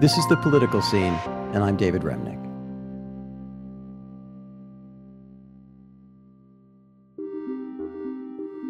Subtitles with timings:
[0.00, 1.14] This is The Political Scene,
[1.54, 2.40] and I'm David Remnick.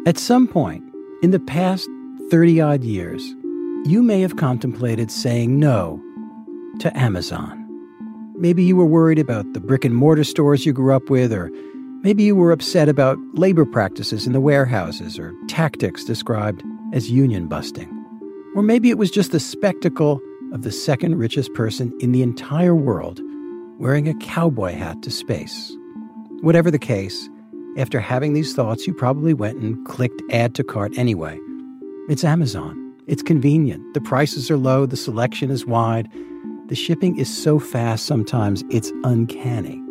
[0.07, 0.83] At some point
[1.23, 1.89] in the past
[2.29, 3.23] 30 odd years,
[3.85, 5.99] you may have contemplated saying no
[6.79, 7.65] to Amazon.
[8.37, 11.49] Maybe you were worried about the brick and mortar stores you grew up with, or
[12.03, 17.47] maybe you were upset about labor practices in the warehouses or tactics described as union
[17.47, 17.91] busting.
[18.55, 20.21] Or maybe it was just the spectacle
[20.55, 23.19] of the second richest person in the entire world
[23.77, 25.75] wearing a cowboy hat to space.
[26.39, 27.29] Whatever the case,
[27.77, 31.37] after having these thoughts, you probably went and clicked add to cart anyway.
[32.07, 32.93] It's Amazon.
[33.05, 33.93] It's convenient.
[33.93, 36.09] The prices are low, the selection is wide,
[36.67, 39.81] the shipping is so fast sometimes it's uncanny.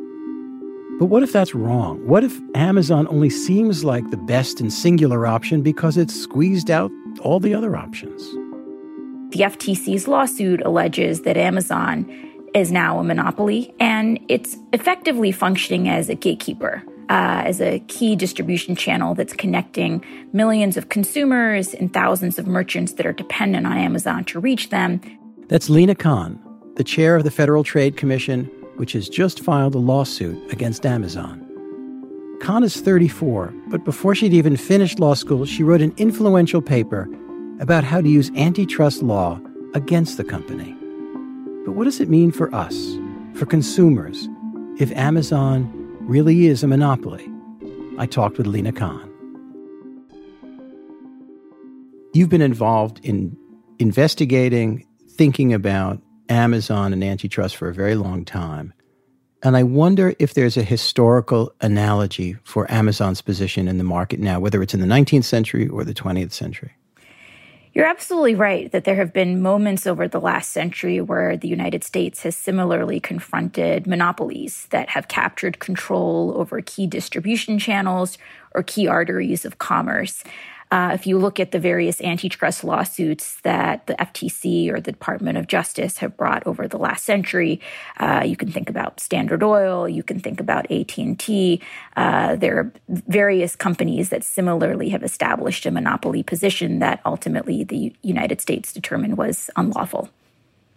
[0.99, 1.99] But what if that's wrong?
[2.07, 6.91] What if Amazon only seems like the best and singular option because it's squeezed out
[7.21, 8.35] all the other options?
[9.35, 12.09] The FTC's lawsuit alleges that Amazon
[12.55, 16.85] is now a monopoly and it's effectively functioning as a gatekeeper.
[17.11, 22.95] Uh, as a key distribution channel that's connecting millions of consumers and thousands of merchants
[22.95, 25.03] that are dependent on Amazon to reach them.
[25.49, 26.41] That's Lina Khan,
[26.77, 28.47] the chair of the Federal Trade Commission,
[28.77, 31.47] which has just filed a lawsuit against Amazon.
[32.41, 37.07] Khan is 34, but before she'd even finished law school, she wrote an influential paper
[37.61, 39.41] about how to use antitrust law
[39.75, 40.73] against the company.
[41.65, 42.97] But what does it mean for us,
[43.35, 44.29] for consumers,
[44.79, 47.31] if Amazon really is a monopoly?
[47.99, 49.11] I talked with Lina Khan.
[52.13, 53.37] You've been involved in
[53.79, 58.73] investigating, thinking about Amazon and antitrust for a very long time.
[59.43, 64.41] And I wonder if there's a historical analogy for Amazon's position in the market now,
[64.41, 66.73] whether it's in the 19th century or the 20th century.
[67.75, 71.83] You're absolutely right that there have been moments over the last century where the United
[71.83, 78.17] States has similarly confronted monopolies that have captured control over key distribution channels
[78.55, 80.23] or key arteries of commerce.
[80.75, 85.39] Uh, if you look at the various antitrust lawsuits that the FTC or the Department
[85.39, 87.61] of Justice have brought over the last century,
[88.01, 91.61] uh, you can think about Standard Oil, you can think about AT and T.
[91.97, 97.95] Uh, there are various companies that similarly have established a monopoly position that ultimately the
[98.03, 100.09] United States determined was unlawful.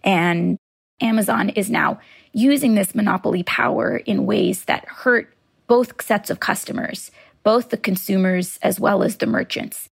[0.04, 0.58] And
[1.00, 1.98] Amazon is now
[2.32, 5.34] using this monopoly power in ways that hurt
[5.66, 7.10] both sets of customers
[7.42, 9.88] both the consumers as well as the merchants.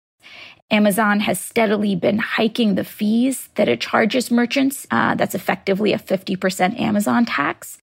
[0.72, 4.88] Amazon has steadily been hiking the fees that it charges merchants.
[4.90, 7.78] Uh, that's effectively a 50% Amazon tax.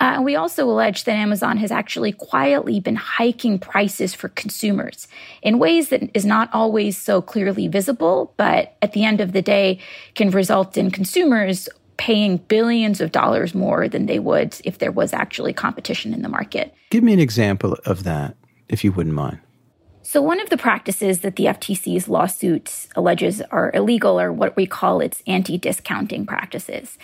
[0.00, 5.06] Uh, we also allege that Amazon has actually quietly been hiking prices for consumers
[5.42, 9.42] in ways that is not always so clearly visible, but at the end of the
[9.42, 9.78] day
[10.14, 15.12] can result in consumers paying billions of dollars more than they would if there was
[15.12, 16.74] actually competition in the market.
[16.90, 18.36] Give me an example of that
[18.68, 19.40] if you wouldn't mind.
[20.06, 24.66] So, one of the practices that the FTC's lawsuit alleges are illegal are what we
[24.66, 26.98] call its anti discounting practices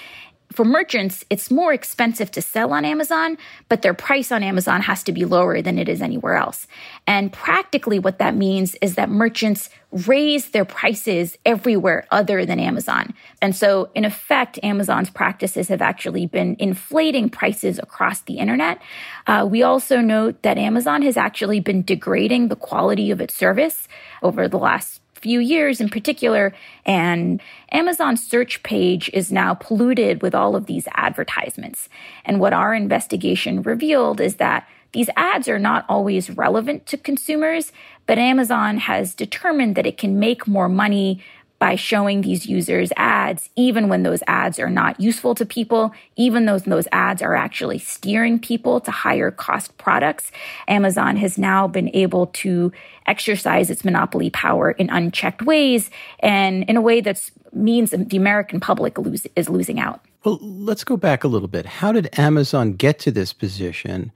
[0.53, 3.39] for merchants, it's more expensive to sell on Amazon,
[3.69, 6.67] but their price on Amazon has to be lower than it is anywhere else.
[7.07, 13.15] And practically, what that means is that merchants raise their prices everywhere other than Amazon.
[13.41, 18.81] And so, in effect, Amazon's practices have actually been inflating prices across the internet.
[19.27, 23.89] Uh, we also note that Amazon has actually been degrading the quality of its service
[24.23, 26.53] over the last few years in particular.
[26.85, 27.41] And
[27.73, 31.89] Amazon's search page is now polluted with all of these advertisements.
[32.25, 37.73] And what our investigation revealed is that these ads are not always relevant to consumers,
[38.07, 41.23] but Amazon has determined that it can make more money
[41.61, 46.47] by showing these users ads, even when those ads are not useful to people, even
[46.47, 50.33] though those ads are actually steering people to higher cost products.
[50.69, 52.73] Amazon has now been able to
[53.07, 55.91] exercise its monopoly power in unchecked ways
[56.21, 60.01] and in a way that means the American public lose, is losing out.
[60.25, 61.67] Well, let's go back a little bit.
[61.67, 64.13] How did Amazon get to this position?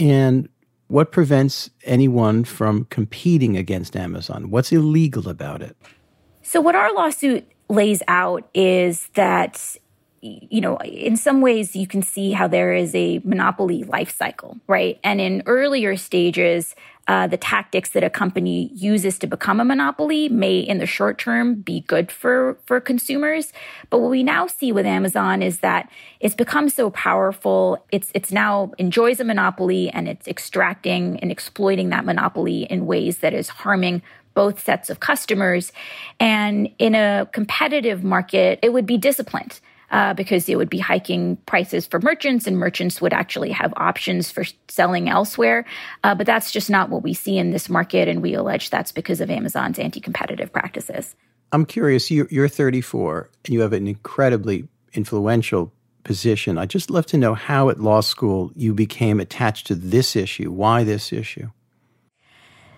[0.00, 0.48] And
[0.88, 4.50] what prevents anyone from competing against Amazon?
[4.50, 5.76] What's illegal about it?
[6.52, 9.78] So, what our lawsuit lays out is that
[10.20, 14.60] you know, in some ways, you can see how there is a monopoly life cycle,
[14.68, 15.00] right?
[15.02, 16.76] And in earlier stages,
[17.08, 21.18] uh, the tactics that a company uses to become a monopoly may, in the short
[21.18, 23.52] term, be good for for consumers.
[23.88, 25.90] But what we now see with Amazon is that
[26.20, 27.84] it's become so powerful.
[27.90, 33.18] It's it's now enjoys a monopoly and it's extracting and exploiting that monopoly in ways
[33.18, 34.02] that is harming
[34.34, 35.72] both sets of customers.
[36.20, 39.60] And in a competitive market, it would be disciplined.
[39.92, 44.30] uh, because it would be hiking prices for merchants, and merchants would actually have options
[44.30, 45.66] for selling elsewhere.
[46.02, 48.90] Uh, but that's just not what we see in this market, and we allege that's
[48.90, 51.14] because of Amazon's anti competitive practices.
[51.52, 55.70] I'm curious, you're 34 and you have an incredibly influential
[56.02, 56.56] position.
[56.56, 60.50] I'd just love to know how at law school you became attached to this issue.
[60.50, 61.50] Why this issue?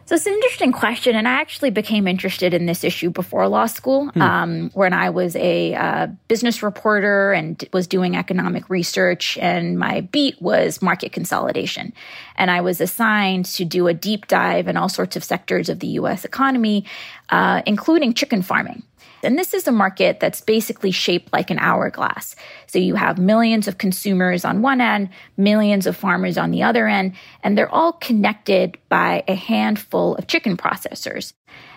[0.07, 3.65] So it's an interesting question, and I actually became interested in this issue before law
[3.65, 4.21] school, hmm.
[4.21, 10.03] um, when I was a uh, business reporter and was doing economic research, and my
[10.03, 11.95] beat was market consolidation,
[12.37, 15.81] and I was assigned to do a deep dive in all sorts of sectors of
[15.81, 16.27] the U.S.
[16.27, 16.85] economy,
[17.31, 18.83] uh, including chicken farming.
[19.25, 22.37] And this is a market that's basically shaped like an hourglass.
[22.67, 26.87] So you have millions of consumers on one end, millions of farmers on the other
[26.87, 31.33] end, and they're all connected by a handful of chicken processors.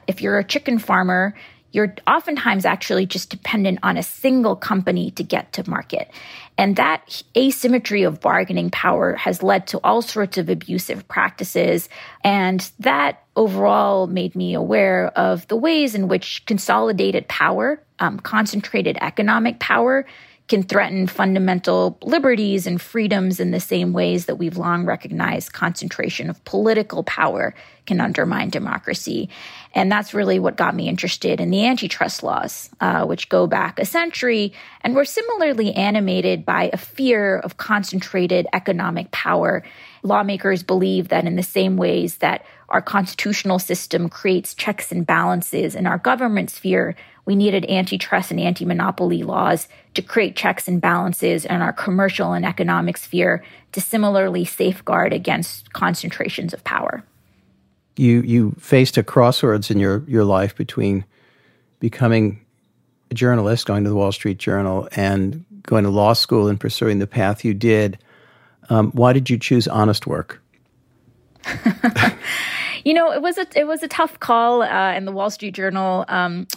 [0.07, 1.33] If you're a chicken farmer,
[1.71, 6.09] you're oftentimes actually just dependent on a single company to get to market.
[6.57, 11.87] And that asymmetry of bargaining power has led to all sorts of abusive practices.
[12.23, 18.97] And that overall made me aware of the ways in which consolidated power, um, concentrated
[19.01, 20.05] economic power,
[20.47, 26.29] can threaten fundamental liberties and freedoms in the same ways that we've long recognized concentration
[26.29, 27.53] of political power
[27.85, 29.29] can undermine democracy.
[29.73, 33.79] And that's really what got me interested in the antitrust laws, uh, which go back
[33.79, 39.63] a century and were similarly animated by a fear of concentrated economic power.
[40.03, 45.75] Lawmakers believe that in the same ways that our constitutional system creates checks and balances
[45.75, 46.95] in our government sphere,
[47.27, 52.31] we needed antitrust and anti monopoly laws to create checks and balances in our commercial
[52.31, 53.43] and economic sphere
[53.73, 57.03] to similarly safeguard against concentrations of power.
[57.97, 61.03] You, you faced a crossroads in your, your life between
[61.81, 62.45] becoming
[63.11, 66.99] a journalist, going to the Wall Street Journal, and going to law school and pursuing
[66.99, 67.97] the path you did.
[68.69, 70.41] Um, why did you choose honest work?
[72.87, 75.53] You know, it was a it was a tough call, uh, and the Wall Street
[75.53, 76.47] Journal um,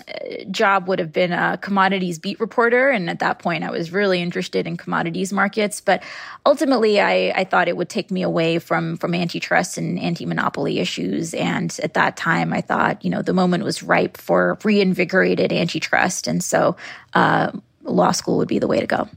[0.48, 4.22] job would have been a commodities beat reporter, and at that point, I was really
[4.22, 5.80] interested in commodities markets.
[5.80, 6.04] But
[6.46, 10.78] ultimately, I, I thought it would take me away from from antitrust and anti monopoly
[10.78, 15.52] issues, and at that time, I thought you know the moment was ripe for reinvigorated
[15.52, 16.76] antitrust, and so
[17.12, 17.50] uh,
[17.82, 19.08] law school would be the way to go.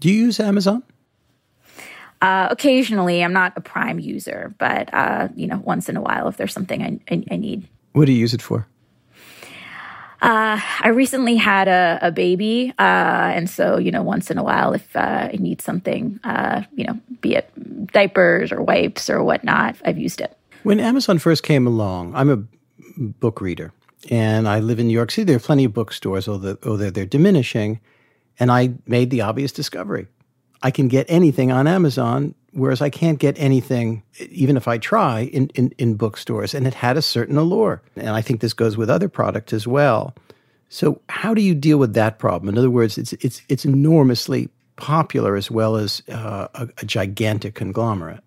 [0.00, 0.82] Do you use Amazon?
[2.20, 6.28] Uh, occasionally, I'm not a Prime user, but uh, you know, once in a while,
[6.28, 7.68] if there's something I, I, I need.
[7.92, 8.66] What do you use it for?
[10.20, 12.82] Uh, I recently had a, a baby, uh,
[13.36, 16.84] and so you know, once in a while, if uh, I need something, uh, you
[16.84, 17.48] know, be it
[17.92, 20.36] diapers or wipes or whatnot, I've used it.
[20.64, 22.42] When Amazon first came along, I'm a
[22.98, 23.72] book reader,
[24.10, 25.24] and I live in New York City.
[25.24, 27.78] There are plenty of bookstores, although, although they're diminishing.
[28.40, 30.08] And I made the obvious discovery:
[30.62, 35.20] I can get anything on Amazon, whereas I can't get anything, even if I try,
[35.20, 36.54] in, in, in bookstores.
[36.54, 37.80] And it had a certain allure.
[37.96, 40.14] And I think this goes with other products as well.
[40.68, 42.48] So how do you deal with that problem?
[42.48, 47.54] In other words, it's it's it's enormously popular as well as uh, a, a gigantic
[47.54, 48.22] conglomerate.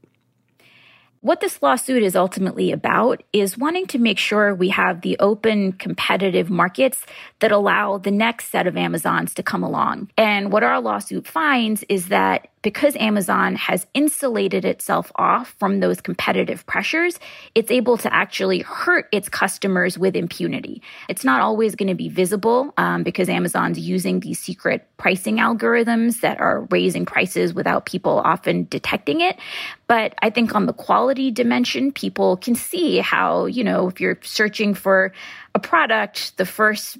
[1.24, 5.74] What this lawsuit is ultimately about is wanting to make sure we have the open,
[5.74, 7.06] competitive markets
[7.42, 10.10] that allow the next set of Amazons to come along.
[10.18, 16.00] And what our lawsuit finds is that because Amazon has insulated itself off from those
[16.00, 17.20] competitive pressures,
[17.56, 20.82] it's able to actually hurt its customers with impunity.
[21.10, 26.22] It's not always going to be visible um, because Amazon's using these secret pricing algorithms
[26.22, 29.40] that are raising prices without people often detecting it.
[29.88, 34.20] But I think on the quality dimension, people can see how, you know, if you're
[34.22, 35.12] searching for
[35.56, 36.98] a product, the first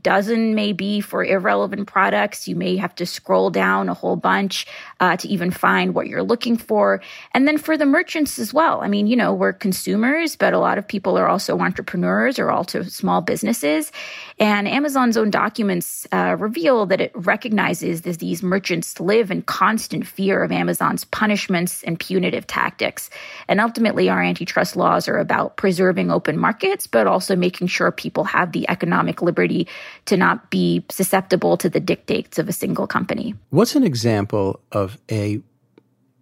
[0.00, 2.48] dozen may be for irrelevant products.
[2.48, 4.66] You may have to scroll down a whole bunch
[5.00, 7.00] uh, to even find what you're looking for.
[7.32, 8.80] And then for the merchants as well.
[8.80, 12.50] I mean, you know, we're consumers, but a lot of people are also entrepreneurs or
[12.50, 13.92] also small businesses.
[14.38, 20.06] And Amazon's own documents uh, reveal that it recognizes that these merchants live in constant
[20.06, 23.10] fear of Amazon's punishments and punitive tactics.
[23.48, 28.24] And ultimately, our antitrust laws are about preserving open markets, but also making sure people
[28.24, 29.68] have the economic liberty
[30.06, 33.34] to not be susceptible to the dictates of a single company.
[33.50, 35.40] What's an example of a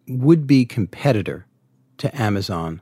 [0.09, 1.47] would be competitor
[1.99, 2.81] to Amazon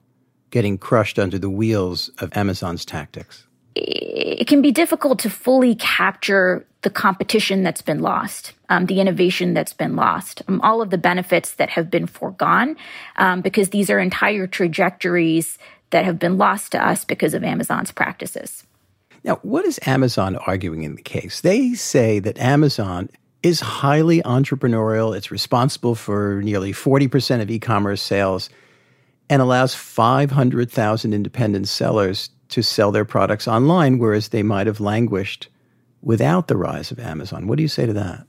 [0.50, 3.46] getting crushed under the wheels of Amazon's tactics?
[3.74, 9.54] It can be difficult to fully capture the competition that's been lost, um, the innovation
[9.54, 12.76] that's been lost, um, all of the benefits that have been foregone,
[13.16, 15.58] um, because these are entire trajectories
[15.90, 18.64] that have been lost to us because of Amazon's practices.
[19.24, 21.40] Now, what is Amazon arguing in the case?
[21.40, 23.10] They say that Amazon
[23.42, 25.16] is highly entrepreneurial.
[25.16, 28.50] It's responsible for nearly 40% of e commerce sales
[29.28, 35.48] and allows 500,000 independent sellers to sell their products online, whereas they might have languished
[36.02, 37.46] without the rise of Amazon.
[37.46, 38.26] What do you say to that?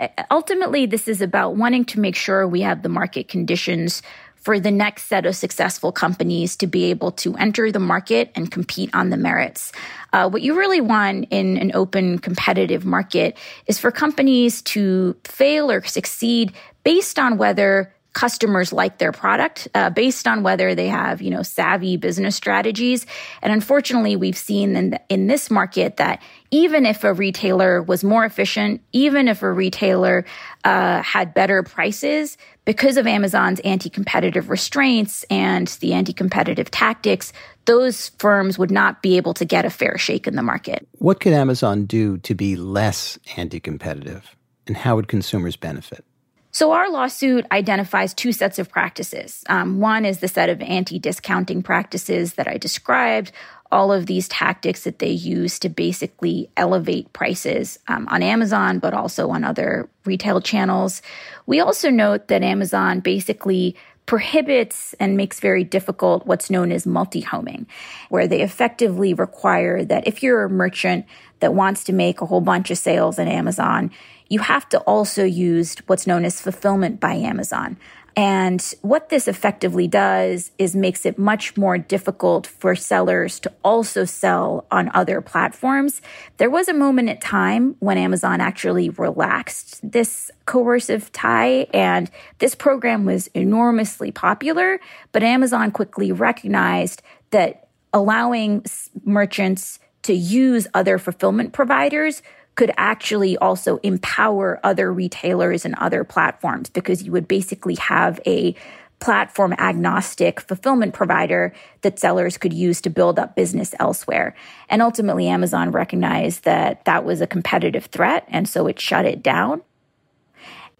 [0.00, 4.02] Uh, ultimately, this is about wanting to make sure we have the market conditions
[4.40, 8.50] for the next set of successful companies to be able to enter the market and
[8.50, 9.72] compete on the merits.
[10.12, 15.70] Uh, what you really want in an open competitive market is for companies to fail
[15.70, 16.52] or succeed
[16.84, 21.42] based on whether customers like their product uh, based on whether they have you know
[21.42, 23.06] savvy business strategies
[23.42, 28.02] and unfortunately we've seen in, the, in this market that even if a retailer was
[28.02, 30.24] more efficient even if a retailer
[30.64, 32.36] uh, had better prices
[32.68, 37.32] because of amazon's anti-competitive restraints and the anti-competitive tactics
[37.64, 41.18] those firms would not be able to get a fair shake in the market what
[41.18, 46.04] could amazon do to be less anti-competitive and how would consumers benefit
[46.50, 49.44] so, our lawsuit identifies two sets of practices.
[49.48, 53.32] Um, one is the set of anti discounting practices that I described,
[53.70, 58.94] all of these tactics that they use to basically elevate prices um, on Amazon, but
[58.94, 61.02] also on other retail channels.
[61.46, 67.20] We also note that Amazon basically prohibits and makes very difficult what's known as multi
[67.20, 67.66] homing,
[68.08, 71.04] where they effectively require that if you're a merchant
[71.40, 73.90] that wants to make a whole bunch of sales on Amazon,
[74.30, 77.76] you have to also use what's known as fulfillment by Amazon.
[78.16, 84.04] And what this effectively does is makes it much more difficult for sellers to also
[84.04, 86.02] sell on other platforms.
[86.38, 92.56] There was a moment in time when Amazon actually relaxed this coercive tie, and this
[92.56, 94.80] program was enormously popular.
[95.12, 98.64] But Amazon quickly recognized that allowing
[99.04, 102.22] merchants to use other fulfillment providers
[102.58, 108.52] could actually also empower other retailers and other platforms because you would basically have a
[108.98, 114.34] platform agnostic fulfillment provider that sellers could use to build up business elsewhere.
[114.68, 119.22] And ultimately, Amazon recognized that that was a competitive threat, and so it shut it
[119.22, 119.62] down.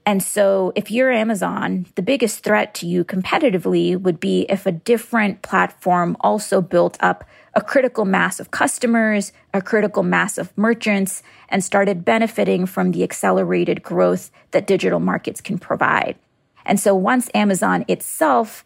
[0.08, 4.72] And so, if you're Amazon, the biggest threat to you competitively would be if a
[4.72, 11.22] different platform also built up a critical mass of customers, a critical mass of merchants,
[11.50, 16.16] and started benefiting from the accelerated growth that digital markets can provide.
[16.64, 18.64] And so once Amazon itself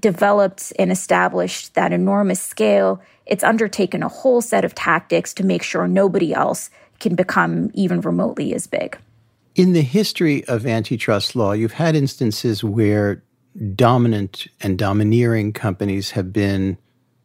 [0.00, 5.62] developed and established that enormous scale, it's undertaken a whole set of tactics to make
[5.62, 8.98] sure nobody else can become even remotely as big.
[9.58, 13.22] In the history of antitrust law, you've had instances where
[13.74, 16.78] dominant and domineering companies have been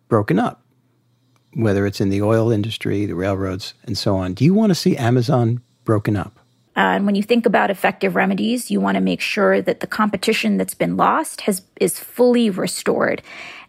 [0.10, 0.64] broken up
[1.56, 4.34] whether it's in the oil industry, the railroads, and so on.
[4.34, 6.40] Do you want to see Amazon broken up?
[6.76, 9.88] Uh, and when you think about effective remedies, you want to make sure that the
[9.88, 13.22] competition that's been lost has is fully restored.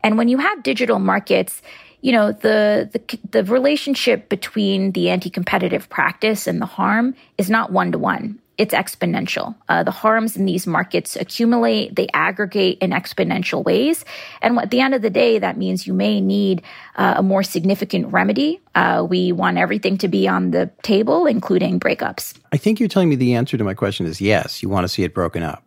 [0.02, 1.60] And when you have digital markets,
[2.00, 7.72] you know the the, the relationship between the anti-competitive practice and the harm is not
[7.72, 9.54] one to one it's exponential.
[9.68, 14.04] Uh, the harms in these markets accumulate, they aggregate in exponential ways.
[14.42, 16.62] And at the end of the day, that means you may need
[16.96, 18.60] uh, a more significant remedy.
[18.74, 22.34] Uh, we want everything to be on the table, including breakups.
[22.52, 24.88] I think you're telling me the answer to my question is yes, you want to
[24.88, 25.64] see it broken up.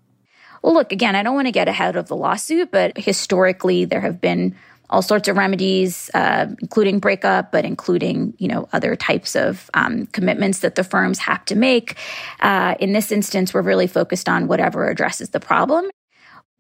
[0.64, 4.02] Well, look, again, I don't want to get ahead of the lawsuit, but historically, there
[4.02, 4.56] have been
[4.90, 10.06] all sorts of remedies, uh, including breakup, but including you know other types of um,
[10.08, 11.96] commitments that the firms have to make.
[12.40, 15.90] Uh, in this instance, we're really focused on whatever addresses the problem.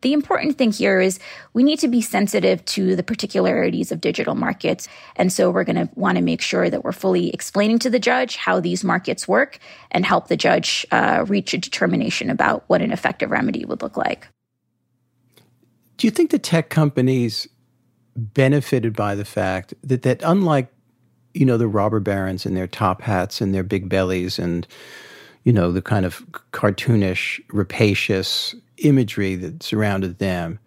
[0.02, 1.18] The important thing here is
[1.54, 4.88] we need to be sensitive to the particularities of digital markets.
[5.16, 7.98] And so we're going to want to make sure that we're fully explaining to the
[7.98, 9.58] judge how these markets work
[9.90, 13.98] and help the judge uh, reach a determination about what an effective remedy would look
[13.98, 14.28] like.
[15.98, 17.48] Do you think the tech companies
[18.18, 20.68] benefited by the fact that that unlike
[21.34, 24.68] you know the robber barons and their top hats and their big bellies and
[25.44, 30.60] you know the kind of cartoonish rapacious imagery that surrounded them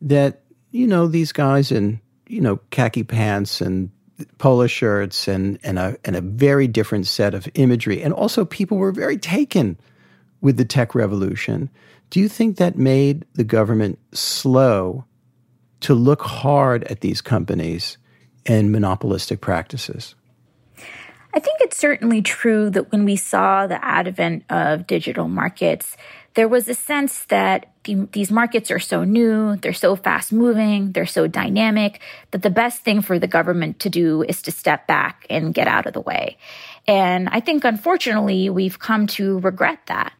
[0.00, 3.90] that you know these guys in you know khaki pants and
[4.38, 8.02] polo shirts and and a and a very different set of imagery.
[8.02, 9.78] And also people were very taken
[10.40, 11.70] with the tech revolution.
[12.10, 15.04] Do you think that made the government slow
[15.80, 17.98] to look hard at these companies
[18.44, 20.14] and monopolistic practices?
[21.34, 25.96] I think it's certainly true that when we saw the advent of digital markets,
[26.32, 30.92] there was a sense that the, these markets are so new, they're so fast moving,
[30.92, 34.86] they're so dynamic, that the best thing for the government to do is to step
[34.86, 36.38] back and get out of the way.
[36.86, 40.12] And I think, unfortunately, we've come to regret that.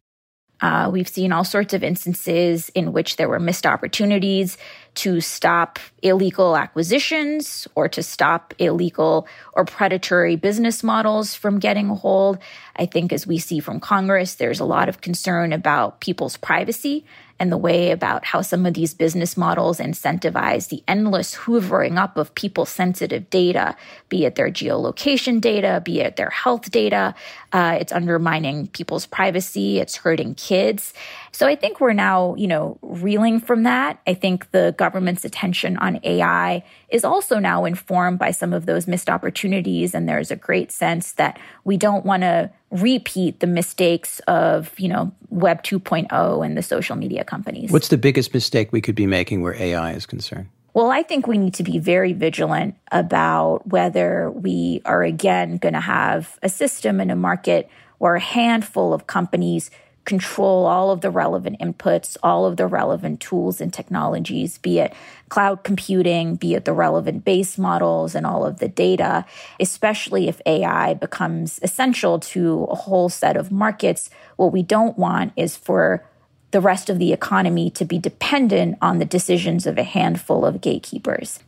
[0.59, 4.57] Uh, we've seen all sorts of instances in which there were missed opportunities
[4.97, 11.95] to stop illegal acquisitions or to stop illegal or predatory business models from getting a
[11.95, 12.39] hold.
[12.75, 17.05] I think, as we see from Congress, there's a lot of concern about people's privacy
[17.39, 22.17] and the way about how some of these business models incentivize the endless hoovering up
[22.17, 23.75] of people sensitive data,
[24.09, 27.13] be it their geolocation data, be it their health data.
[27.53, 29.79] Uh, it's undermining people's privacy.
[29.79, 30.93] It's hurting kids.
[31.37, 33.99] So I think we're now, you know, reeling from that.
[34.07, 38.87] I think the government's attention on AI is also now informed by some of those
[38.87, 39.93] missed opportunities.
[39.93, 44.89] And there's a great sense that we don't want to repeat the mistakes of, you
[44.89, 47.69] know, Web 2.0 and the social media companies.
[47.69, 50.49] What's the biggest mistake we could be making where AI is concerned?
[50.73, 55.75] Well, I think we need to be very vigilant about whether we are again going
[55.75, 59.69] to have a system and a market where a handful of companies
[60.07, 64.93] control all of the relevant inputs, all of the relevant tools and technologies, be it
[65.29, 69.25] cloud computing, be it the relevant base models and all of the data,
[69.59, 74.09] especially if AI becomes essential to a whole set of markets.
[74.37, 76.03] What we don't want is for
[76.51, 80.61] the rest of the economy to be dependent on the decisions of a handful of
[80.61, 81.39] gatekeepers.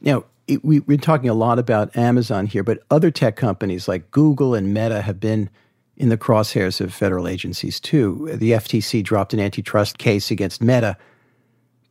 [0.00, 4.10] Now, it, we, we're talking a lot about Amazon here, but other tech companies like
[4.10, 5.50] Google and Meta have been
[5.96, 8.30] in the crosshairs of federal agencies, too.
[8.34, 10.96] The FTC dropped an antitrust case against Meta.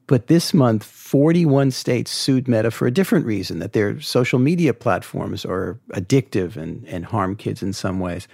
[0.08, 4.74] But this month, 41 states sued Meta for a different reason that their social media
[4.74, 8.28] platforms are addictive and, and harm kids in some ways.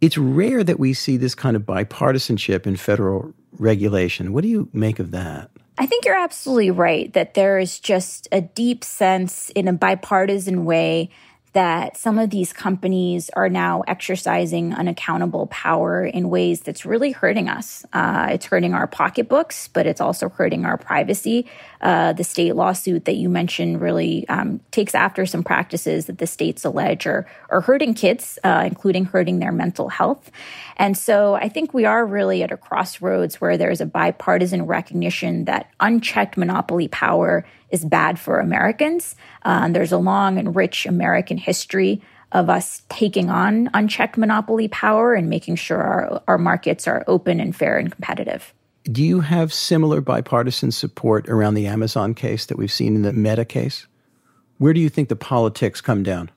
[0.00, 4.32] It's rare that we see this kind of bipartisanship in federal regulation.
[4.32, 5.50] What do you make of that?
[5.78, 10.64] I think you're absolutely right that there is just a deep sense in a bipartisan
[10.64, 11.10] way
[11.58, 17.48] that some of these companies are now exercising unaccountable power in ways that's really hurting
[17.48, 17.84] us.
[17.92, 21.50] Uh, it's hurting our pocketbooks, but it's also hurting our privacy.
[21.80, 26.28] Uh, the state lawsuit that you mentioned really um, takes after some practices that the
[26.28, 30.30] states allege are, are hurting kids, uh, including hurting their mental health.
[30.76, 35.46] And so I think we are really at a crossroads where there's a bipartisan recognition
[35.46, 39.14] that unchecked monopoly power is bad for Americans.
[39.42, 42.02] Uh, there's a long and rich American history
[42.32, 47.40] of us taking on unchecked monopoly power and making sure our, our markets are open
[47.40, 48.52] and fair and competitive.
[48.84, 53.12] Do you have similar bipartisan support around the Amazon case that we've seen in the
[53.12, 53.86] Meta case?
[54.58, 56.30] Where do you think the politics come down?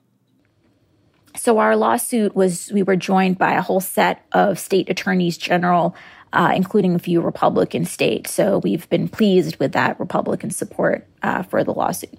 [1.34, 5.96] So, our lawsuit was we were joined by a whole set of state attorneys general
[6.32, 8.30] uh, including a few Republican states.
[8.30, 12.18] So we've been pleased with that Republican support uh, for the lawsuit.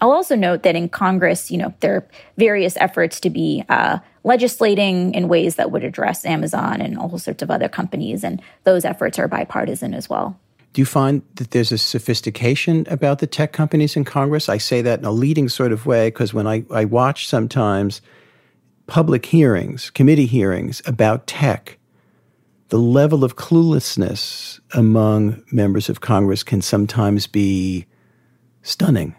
[0.00, 4.00] I'll also note that in Congress, you know, there are various efforts to be uh,
[4.24, 8.84] legislating in ways that would address Amazon and all sorts of other companies, and those
[8.84, 10.40] efforts are bipartisan as well.
[10.72, 14.48] Do you find that there's a sophistication about the tech companies in Congress?
[14.48, 18.00] I say that in a leading sort of way because when I, I watch sometimes
[18.86, 21.78] public hearings, committee hearings about tech,
[22.72, 27.84] the level of cluelessness among members of Congress can sometimes be
[28.62, 29.14] stunning.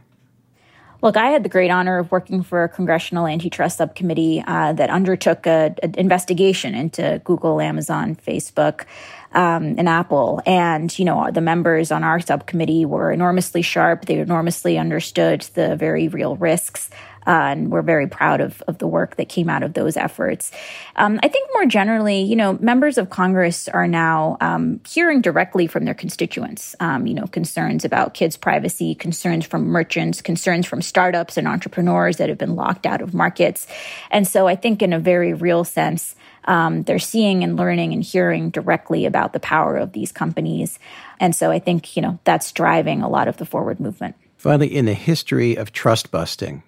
[1.04, 4.90] Look, I had the great honor of working for a congressional antitrust subcommittee uh, that
[4.90, 8.86] undertook an investigation into Google, Amazon, Facebook,
[9.34, 10.42] um, and Apple.
[10.46, 14.06] And, you know, the members on our subcommittee were enormously sharp.
[14.06, 16.90] They enormously understood the very real risks
[17.26, 20.52] uh, and we're very proud of, of the work that came out of those efforts.
[20.96, 25.68] Um, I think more generally, you know, members of Congress are now um, hearing directly
[25.68, 30.82] from their constituents, um, you know, concerns about kids' privacy, concerns from merchants, concerns from
[30.82, 33.68] startups and entrepreneurs that have been locked out of markets.
[34.12, 38.04] And so I think in a very real sense, um, they're seeing and learning and
[38.04, 40.80] hearing directly about the power of these companies.
[41.20, 44.16] And so I think, you know, that's driving a lot of the forward movement.
[44.38, 46.64] Finally, in the history of trust busting,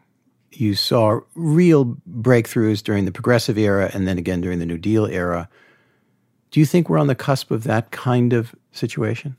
[0.51, 5.05] you saw real breakthroughs during the progressive era and then again during the New Deal
[5.05, 5.49] era.
[6.51, 9.35] Do you think we're on the cusp of that kind of situation?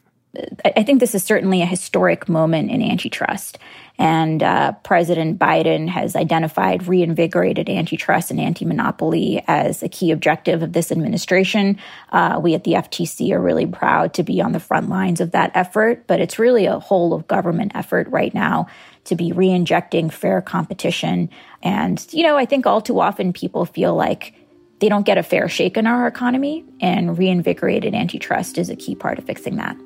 [0.64, 3.58] I think this is certainly a historic moment in antitrust.
[3.98, 10.62] And uh, President Biden has identified reinvigorated antitrust and anti monopoly as a key objective
[10.62, 11.78] of this administration.
[12.10, 15.30] Uh, we at the FTC are really proud to be on the front lines of
[15.30, 18.66] that effort, but it's really a whole of government effort right now
[19.04, 21.30] to be re-injecting fair competition.
[21.62, 24.34] And, you know, I think all too often people feel like
[24.80, 28.94] they don't get a fair shake in our economy, and reinvigorated antitrust is a key
[28.94, 29.76] part of fixing that.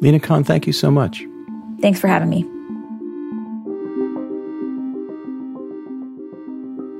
[0.00, 1.24] Lina Khan, thank you so much.
[1.80, 2.46] Thanks for having me.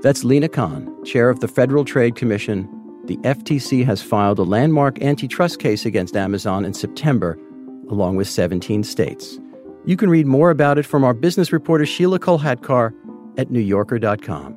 [0.03, 2.69] That's Lina Khan, chair of the Federal Trade Commission.
[3.05, 7.39] The FTC has filed a landmark antitrust case against Amazon in September,
[7.91, 9.39] along with 17 states.
[9.85, 12.95] You can read more about it from our business reporter Sheelah Kolhatkar
[13.39, 14.57] at NewYorker.com.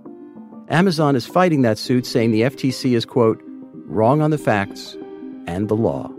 [0.69, 3.41] Amazon is fighting that suit, saying the FTC is, quote,
[3.85, 4.97] wrong on the facts
[5.47, 6.11] and the law.